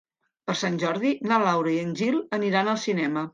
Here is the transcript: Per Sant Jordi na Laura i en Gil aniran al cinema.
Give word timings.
Per 0.49 0.53
Sant 0.61 0.79
Jordi 0.83 1.11
na 1.33 1.39
Laura 1.43 1.75
i 1.75 1.77
en 1.83 1.93
Gil 2.01 2.19
aniran 2.39 2.73
al 2.73 2.81
cinema. 2.87 3.29